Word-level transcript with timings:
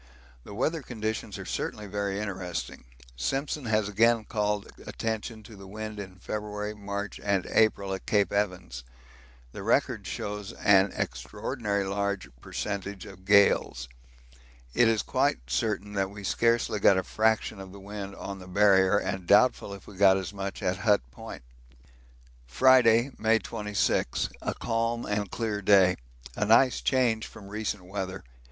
The 0.43 0.55
weather 0.55 0.81
conditions 0.81 1.37
are 1.37 1.45
certainly 1.45 1.85
very 1.85 2.19
interesting; 2.19 2.85
Simpson 3.15 3.65
has 3.65 3.87
again 3.87 4.25
called 4.25 4.71
attention 4.87 5.43
to 5.43 5.55
the 5.55 5.67
wind 5.67 5.99
in 5.99 6.15
February, 6.15 6.73
March, 6.73 7.19
and 7.23 7.45
April 7.45 7.93
at 7.93 8.07
Cape 8.07 8.31
Evans 8.33 8.83
the 9.51 9.61
record 9.61 10.07
shows 10.07 10.53
an 10.53 10.91
extraordinary 10.95 11.83
large 11.83 12.27
percentage 12.41 13.05
of 13.05 13.25
gales. 13.25 13.87
It 14.73 14.87
is 14.87 15.03
quite 15.03 15.51
certain 15.51 15.93
that 15.93 16.09
we 16.09 16.23
scarcely 16.23 16.79
got 16.79 16.97
a 16.97 17.03
fraction 17.03 17.59
of 17.59 17.71
the 17.71 17.79
wind 17.79 18.15
on 18.15 18.39
the 18.39 18.47
Barrier 18.47 18.97
and 18.97 19.27
doubtful 19.27 19.71
if 19.71 19.85
we 19.85 19.97
got 19.97 20.17
as 20.17 20.33
much 20.33 20.63
at 20.63 20.77
Hut 20.77 21.01
Point. 21.11 21.43
Friday, 22.47 23.11
May 23.19 23.37
26. 23.37 24.29
A 24.41 24.55
calm 24.55 25.05
and 25.05 25.29
clear 25.29 25.61
day 25.61 25.95
a 26.35 26.43
nice 26.43 26.81
change 26.81 27.27
from 27.27 27.49
recent 27.49 27.85
weather. 27.85 28.23